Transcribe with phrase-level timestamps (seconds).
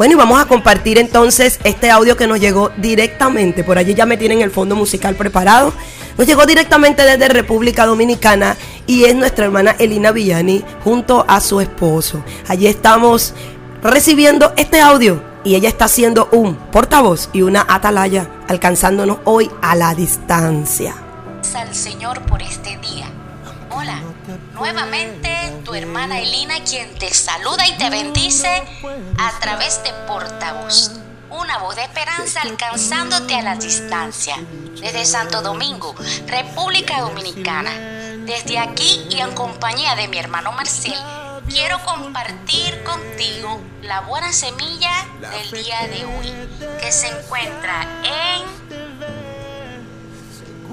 [0.00, 3.62] Bueno, y vamos a compartir entonces este audio que nos llegó directamente.
[3.62, 5.74] Por allí ya me tienen el fondo musical preparado.
[6.16, 11.60] Nos llegó directamente desde República Dominicana y es nuestra hermana Elina Villani junto a su
[11.60, 12.24] esposo.
[12.48, 13.34] Allí estamos
[13.82, 19.76] recibiendo este audio y ella está siendo un portavoz y una atalaya, alcanzándonos hoy a
[19.76, 20.94] la distancia.
[21.54, 23.19] Al Señor por este día.
[23.72, 24.02] Hola,
[24.52, 25.30] nuevamente
[25.64, 28.62] tu hermana Elina quien te saluda y te bendice
[29.18, 30.92] a través de portavoz.
[31.30, 34.36] Una voz de esperanza alcanzándote a la distancia.
[34.80, 35.94] Desde Santo Domingo,
[36.26, 37.70] República Dominicana.
[38.24, 40.98] Desde aquí y en compañía de mi hermano Marcel
[41.48, 44.90] quiero compartir contigo la buena semilla
[45.20, 46.32] del día de hoy,
[46.80, 48.60] que se encuentra en...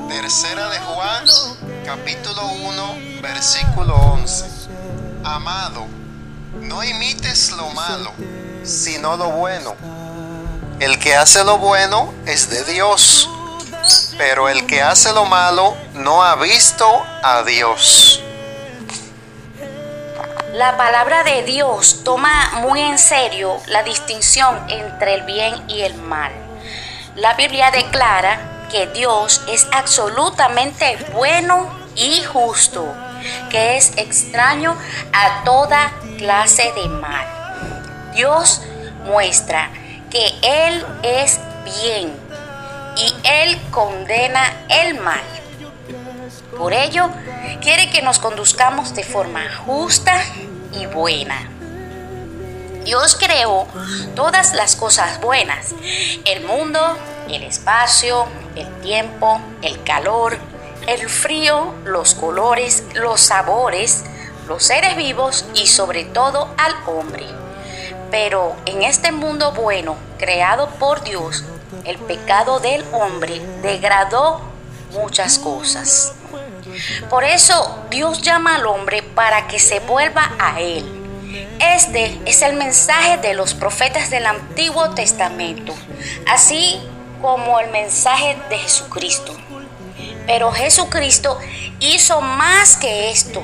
[0.08, 1.26] Tercera de Juan,
[1.88, 4.44] capítulo 1, versículo 11.
[5.24, 5.88] Amado,
[6.60, 8.12] no imites lo malo,
[8.66, 9.74] sino lo bueno.
[10.82, 13.30] El que hace lo bueno es de Dios,
[14.18, 16.86] pero el que hace lo malo no ha visto
[17.24, 18.22] a Dios.
[20.52, 25.96] La palabra de Dios toma muy en serio la distinción entre el bien y el
[25.96, 26.34] mal.
[27.16, 32.96] La Biblia declara que Dios es absolutamente bueno y justo,
[33.50, 34.78] que es extraño
[35.12, 37.26] a toda clase de mal.
[38.14, 38.62] Dios
[39.04, 39.70] muestra
[40.10, 41.40] que Él es
[41.82, 42.14] bien
[42.96, 45.22] y Él condena el mal.
[46.58, 47.10] Por ello,
[47.62, 50.22] quiere que nos conduzcamos de forma justa
[50.72, 51.50] y buena.
[52.84, 53.68] Dios creó
[54.16, 55.74] todas las cosas buenas,
[56.26, 56.80] el mundo,
[57.30, 58.26] el espacio,
[58.56, 60.40] el tiempo, el calor,
[60.88, 64.04] el frío, los colores, los sabores,
[64.48, 67.26] los seres vivos y sobre todo al hombre.
[68.10, 71.44] Pero en este mundo bueno, creado por Dios,
[71.84, 74.42] el pecado del hombre degradó
[74.94, 76.14] muchas cosas.
[77.10, 80.86] Por eso Dios llama al hombre para que se vuelva a Él.
[81.60, 85.74] Este es el mensaje de los profetas del Antiguo Testamento,
[86.26, 86.80] así
[87.22, 89.36] como el mensaje de Jesucristo.
[90.28, 91.40] Pero Jesucristo
[91.80, 93.42] hizo más que esto.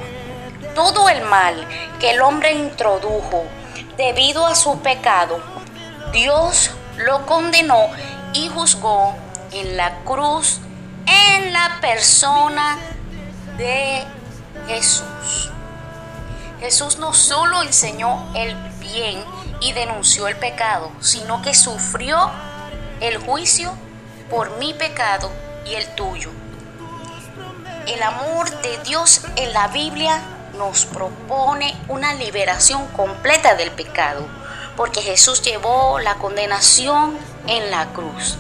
[0.75, 1.67] Todo el mal
[1.99, 3.45] que el hombre introdujo
[3.97, 5.41] debido a su pecado,
[6.11, 7.87] Dios lo condenó
[8.33, 9.15] y juzgó
[9.53, 10.59] en la cruz
[11.05, 12.77] en la persona
[13.57, 14.03] de
[14.67, 15.51] Jesús.
[16.59, 19.23] Jesús no solo enseñó el bien
[19.61, 22.31] y denunció el pecado, sino que sufrió
[22.99, 23.73] el juicio
[24.29, 25.31] por mi pecado
[25.65, 26.42] y el tuyo.
[27.87, 30.21] El amor de Dios en la Biblia
[30.57, 34.25] nos propone una liberación completa del pecado,
[34.77, 38.37] porque Jesús llevó la condenación en la cruz.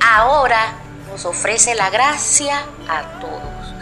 [0.00, 0.72] Ahora
[1.08, 3.74] nos ofrece la gracia a todos.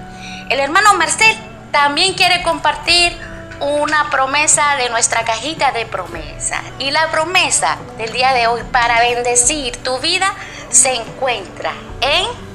[0.51, 1.37] El hermano Marcel
[1.73, 3.17] también quiere compartir
[3.61, 6.63] una promesa de nuestra cajita de promesa.
[6.79, 10.35] Y la promesa del día de hoy para bendecir tu vida
[10.71, 12.48] se encuentra en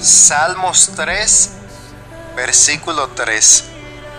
[0.00, 1.50] Salmos 3,
[2.34, 3.64] versículo 3.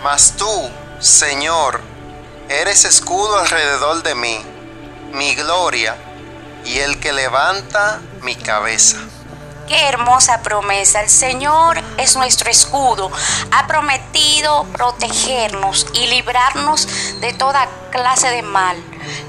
[0.04, 0.70] Mas tú,
[1.00, 1.80] Señor,
[2.48, 4.40] eres escudo alrededor de mí,
[5.12, 5.96] mi gloria
[6.64, 8.98] y el que levanta mi cabeza.
[9.66, 11.00] Qué hermosa promesa.
[11.02, 13.10] El Señor es nuestro escudo.
[13.50, 16.86] Ha prometido protegernos y librarnos
[17.20, 18.76] de toda clase de mal.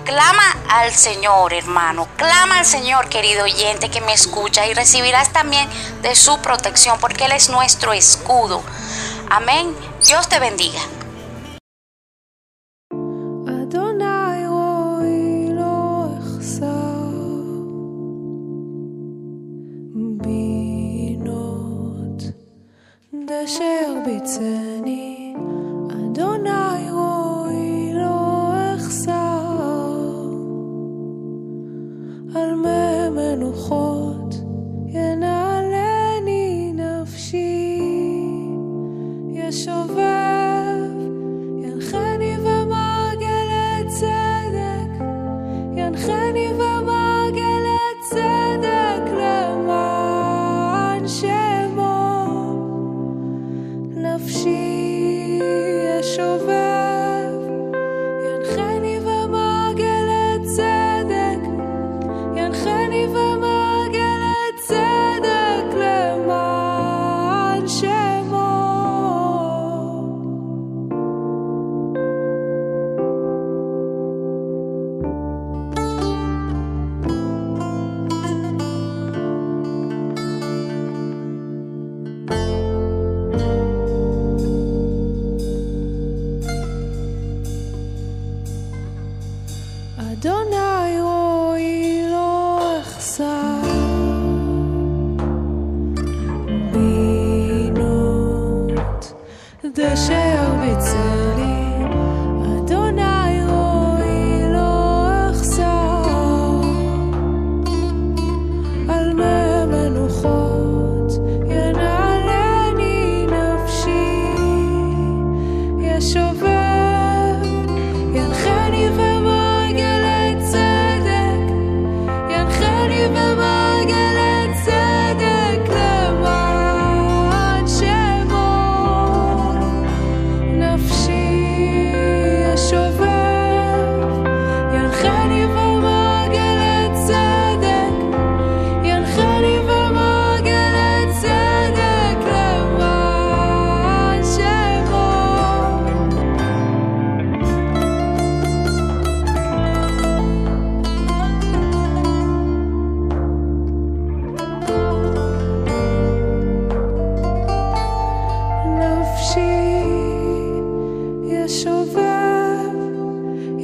[0.06, 2.08] Clama al Señor, hermano.
[2.18, 5.70] Clama al Señor, querido oyente que me escucha, y recibirás también
[6.02, 8.62] de su protección, porque Él es nuestro escudo.
[9.30, 9.76] Amén.
[10.06, 10.80] Dios te bendiga.
[23.44, 24.73] Asher bitzem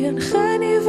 [0.10, 0.89] and honey.